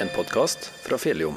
[0.00, 1.36] en podkast fra Fjelljom.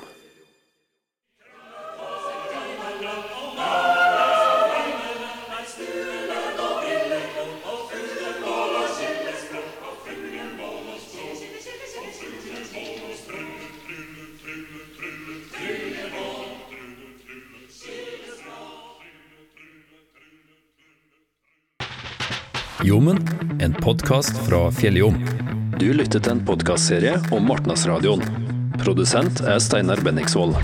[22.83, 23.17] Jommen,
[23.61, 25.25] en podkast fra Fjelljom.
[25.79, 28.48] Du lytter til en podkastserie om Martnasradioen.
[28.79, 30.55] Produsent er Steinar Benningsvold.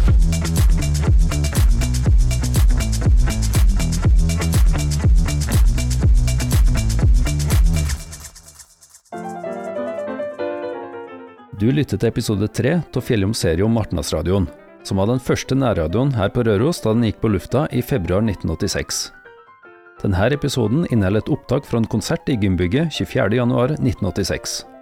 [11.56, 14.48] Du lytter til episode tre av Fjelljom serie om Martnasradioen,
[14.84, 18.22] som var den første nærradioen her på Røros da den gikk på lufta i februar
[18.28, 19.08] 1986.
[20.04, 24.75] Denne episoden inneholder et opptak fra en konsert i gymbygget 24.1.1986.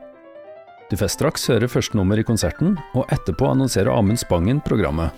[0.94, 5.10] Du får straks høre første nummer i konserten, og etterpå annonserer Amund Spangen programmet.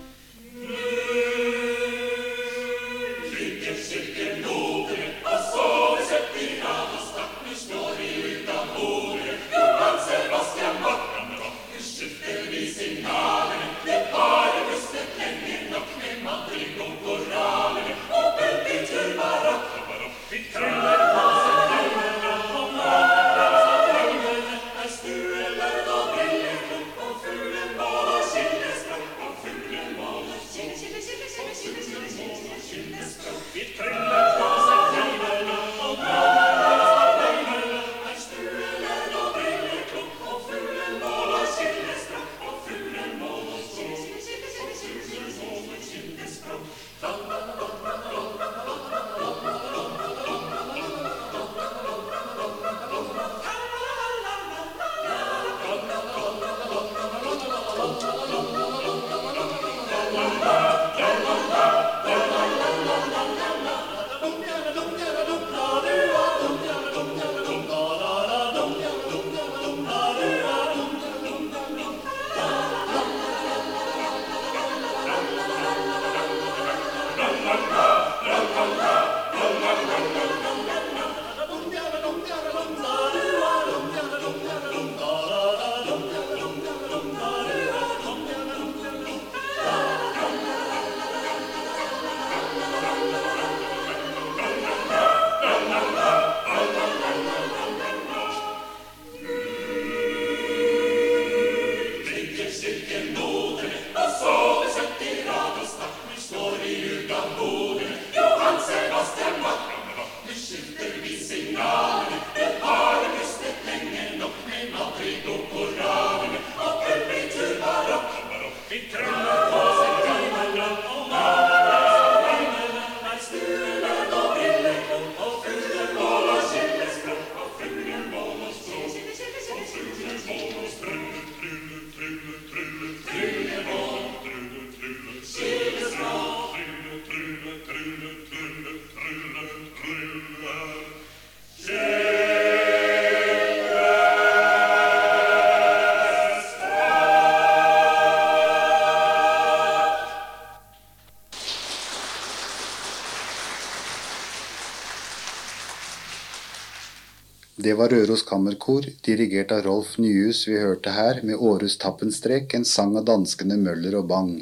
[157.66, 162.66] Det var Røros Kammerkor, dirigert av Rolf Nyhus vi hørte her, med Århus Tappenstrek, en
[162.72, 164.36] sang av danskene Møller og Bang.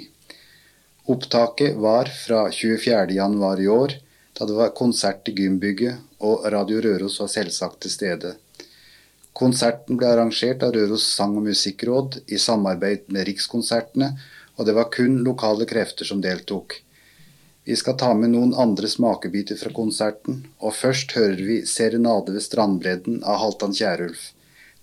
[1.08, 3.14] Opptaket var fra 24.
[3.16, 3.94] januar i år,
[4.36, 8.34] da det var konsert i gymbygget, og Radio Røros var selvsagt til stede.
[9.32, 14.18] Konserten ble arrangert av Røros sang- og musikkråd i samarbeid med Rikskonsertene,
[14.58, 16.76] og det var kun lokale krefter som deltok.
[17.64, 22.44] Vi skal ta med noen andre smakebiter fra konserten, og først hører vi 'Serenade ved
[22.44, 24.26] strandbredden' av Halvdan Kjærulf,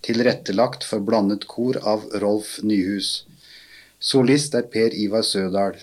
[0.02, 3.10] tilrettelagt for blandet kor av Rolf Nyhus.
[4.00, 5.78] Solist er Per Ivar Sødal.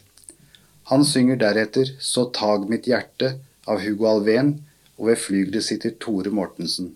[0.91, 4.65] Han synger deretter 'Så tag mitt hjerte' av Hugo Alven,
[4.97, 6.91] og ved flygelet sitter Tore Mortensen.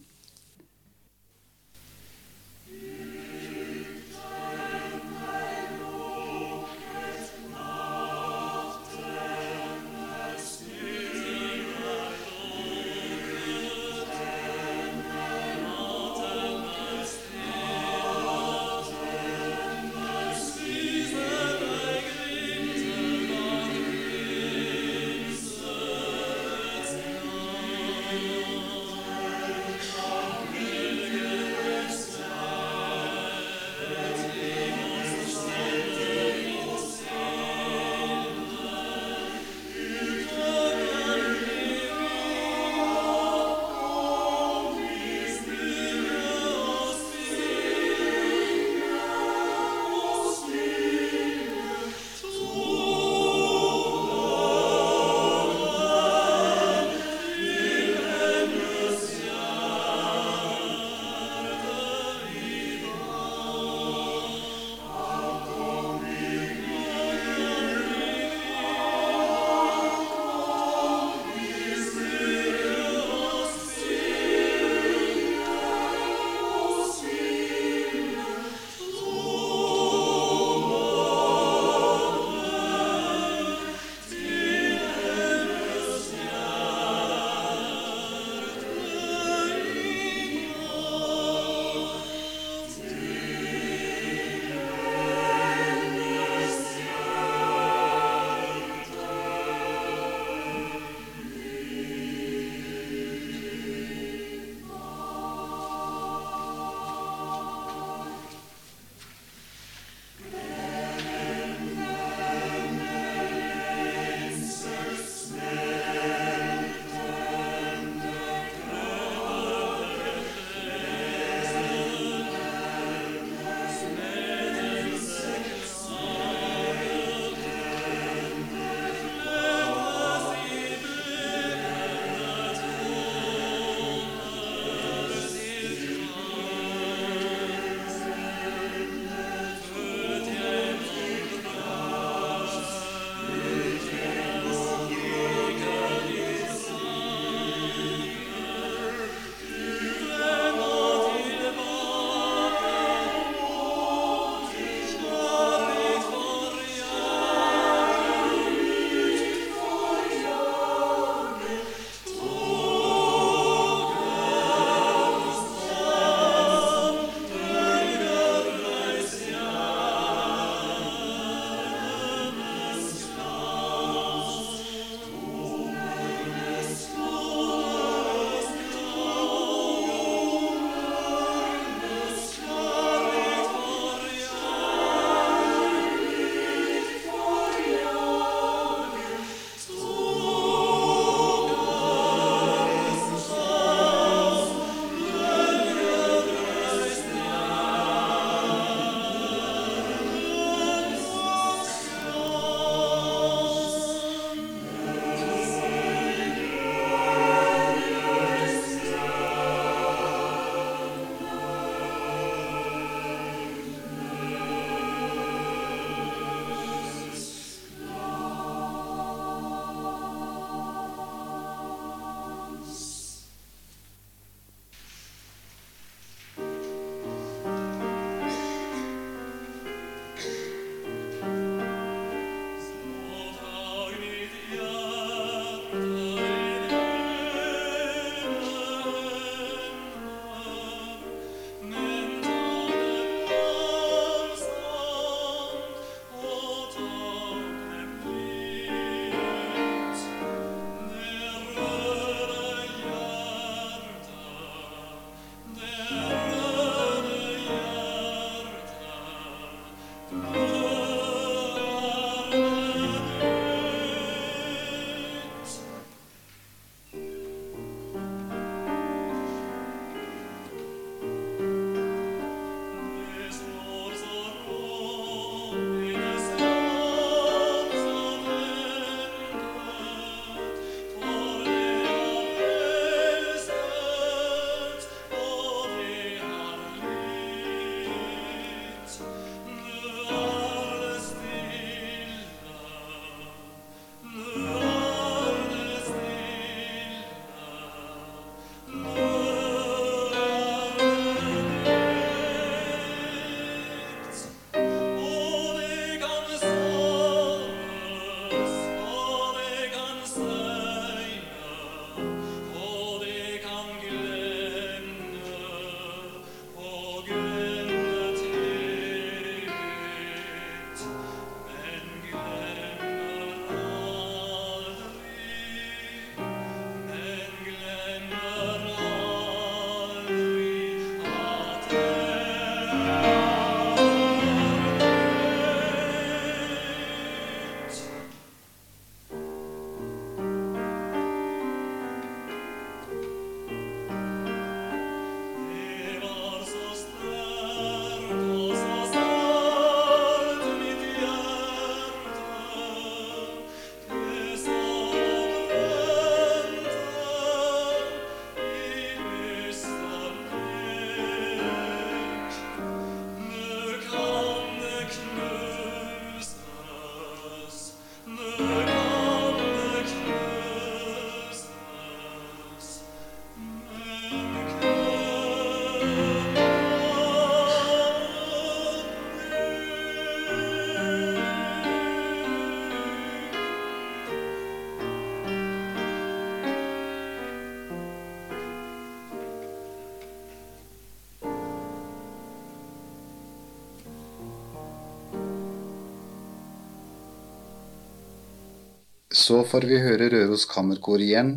[399.24, 401.30] Så får vi høre Røros Kammerkor igjen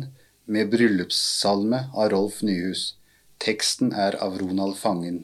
[0.51, 2.81] med bryllupssalme av Rolf Nyhus.
[3.39, 5.21] Teksten er av Ronald Fangen.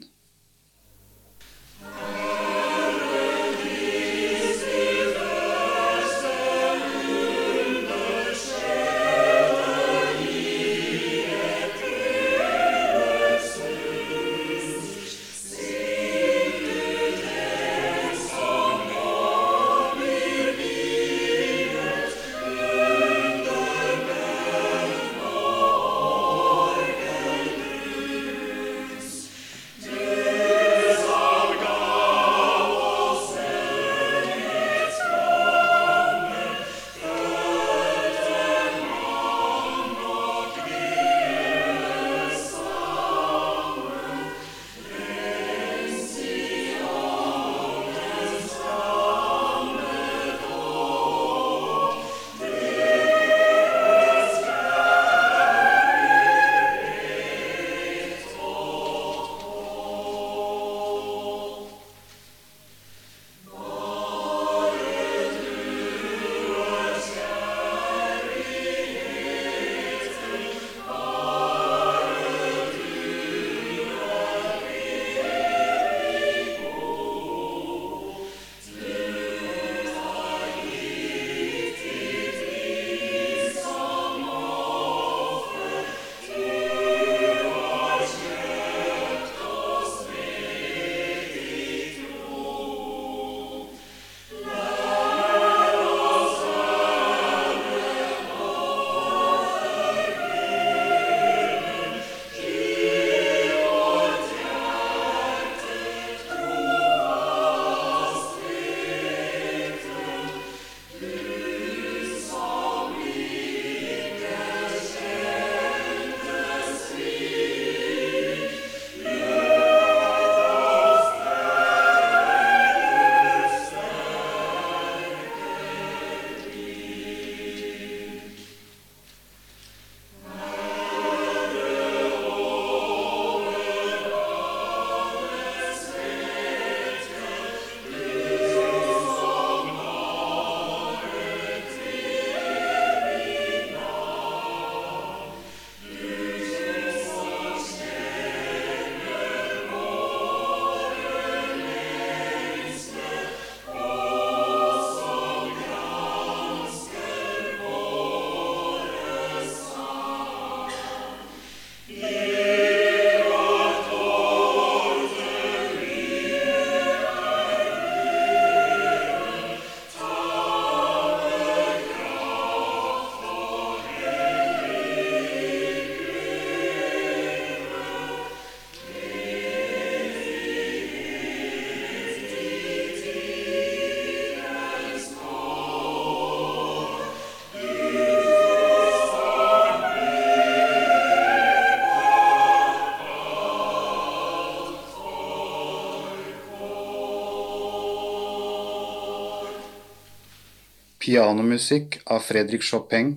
[201.04, 203.10] Pianomusikk av Fredrik Chopin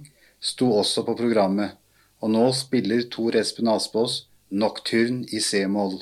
[0.44, 1.78] sto også på programmet,
[2.20, 5.96] og nå spiller Tor Espen Aspås Nocturne i c-moll.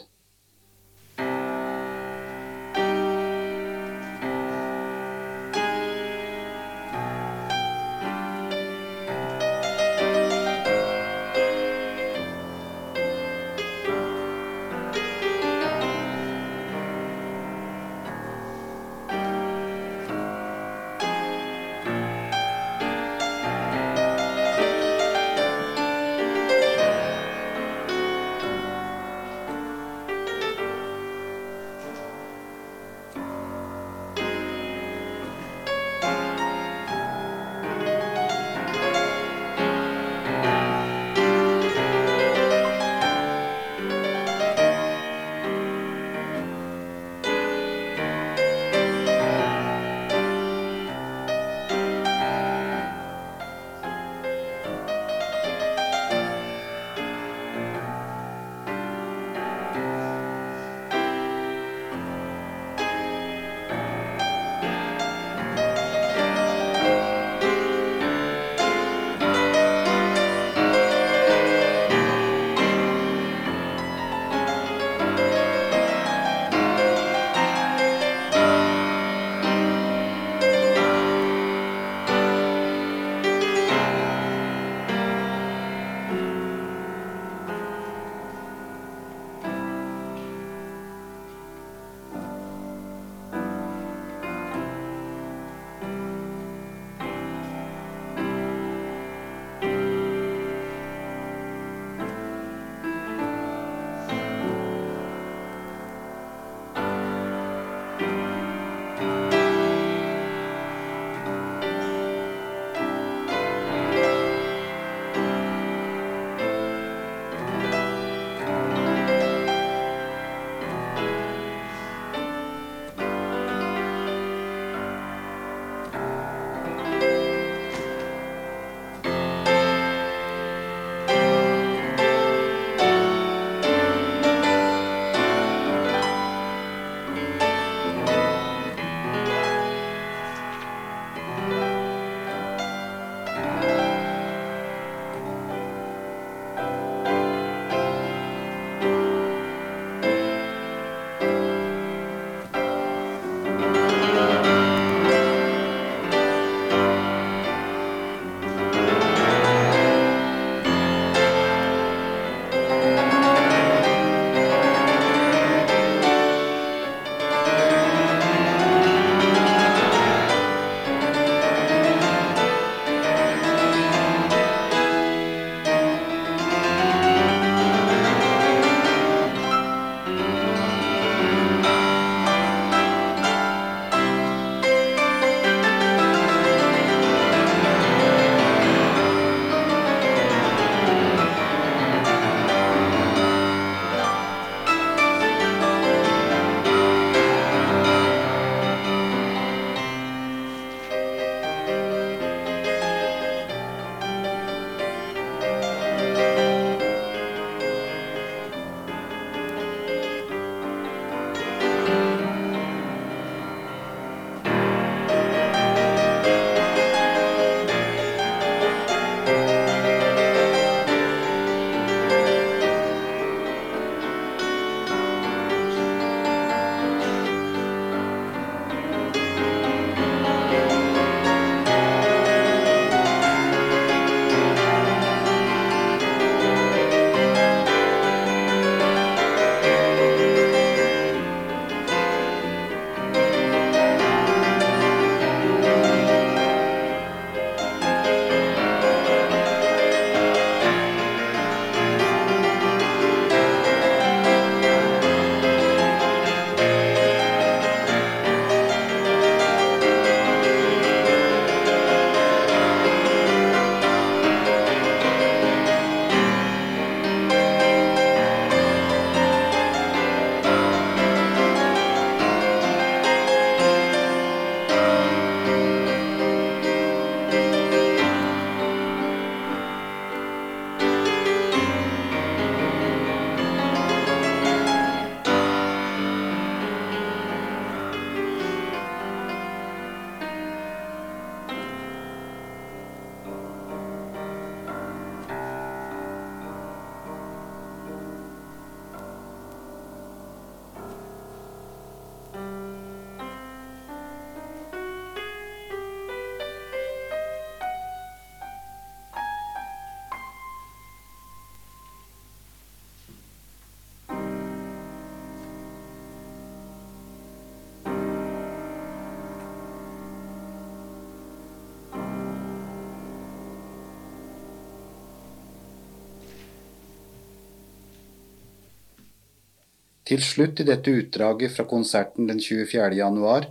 [330.05, 332.91] Til slutt i dette utdraget fra konserten den 24.
[332.94, 333.48] januar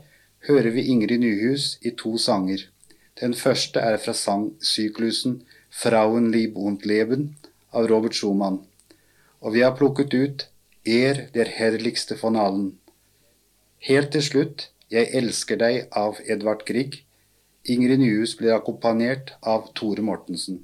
[0.46, 2.60] hører vi Ingrid Nyhus i to sanger.
[3.18, 5.40] Den første er fra sangsyklusen
[5.74, 7.32] Frauenlieb und Leben
[7.72, 8.60] av Robert Schumann.
[9.42, 10.46] Og vi har plukket ut
[10.86, 12.78] Er der herligste von allen.
[13.78, 17.00] Helt til slutt Jeg elsker deg av Edvard Grieg.
[17.64, 20.60] Ingrid Nyhus blir akkompagnert av Tore Mortensen.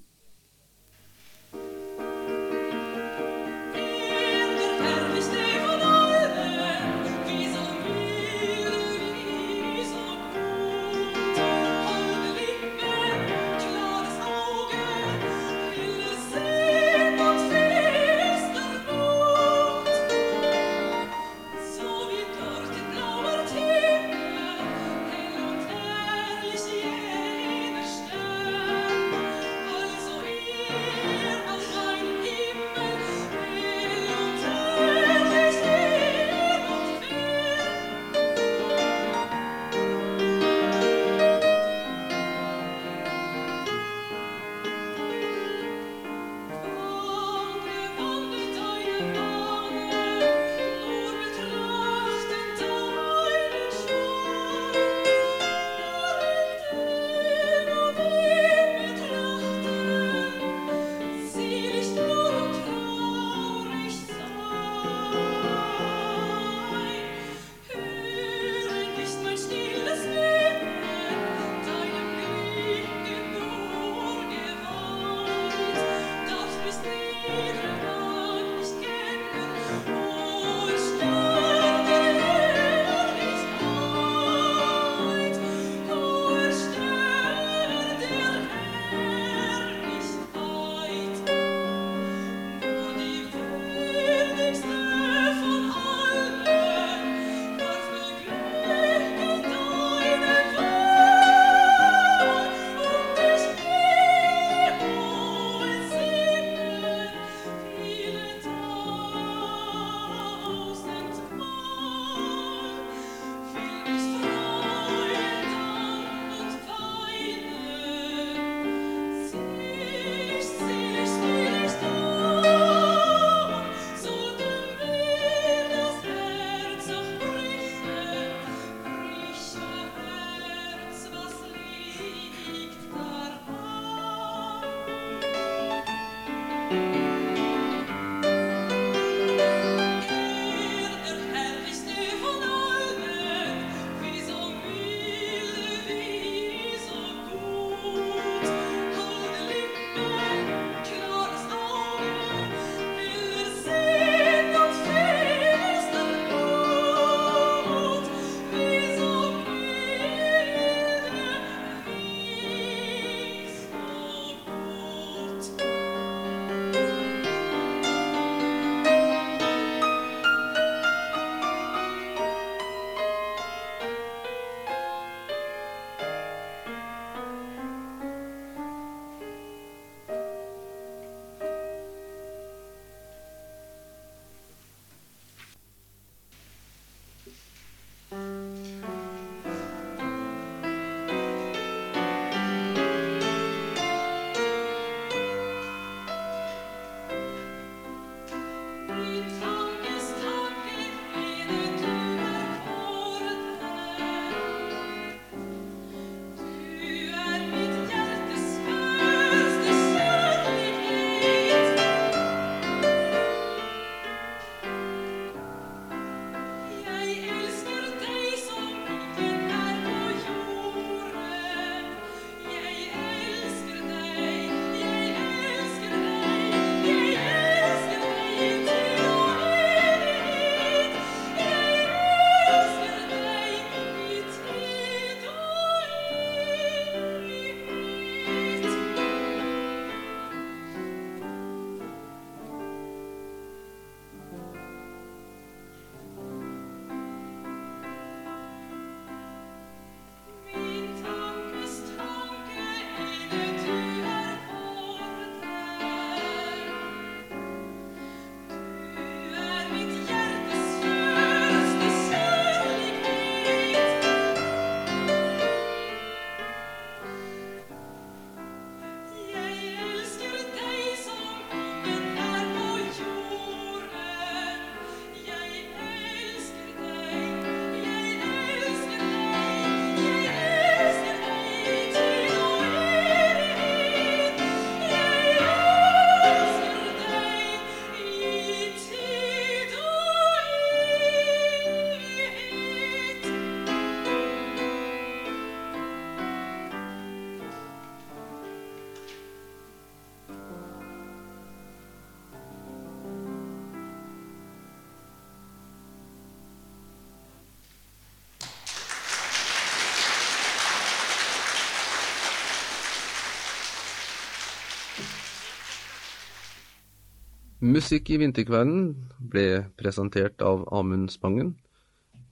[317.60, 321.58] Musikk i vinterkvelden ble presentert av Amund Spangen.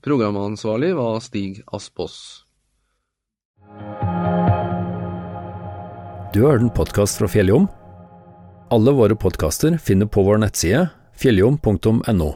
[0.01, 2.45] Programansvarlig var Stig Aspås.
[6.33, 7.67] Du har en podkast fra Fjelljom.
[8.73, 12.31] Alle våre podkaster finner på vår nettside fjelljom.no.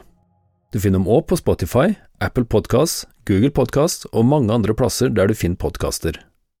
[0.70, 5.26] Du finner dem òg på Spotify, Apple Podkast, Google Podkast og mange andre plasser der
[5.26, 6.20] du finner podkaster.